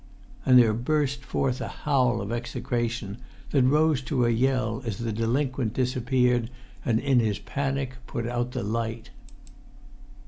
[0.47, 3.19] And there burst forth a howl of execration,
[3.51, 6.49] that rose to a yell as the delinquent disappeared
[6.83, 9.11] and in his panic put out the light.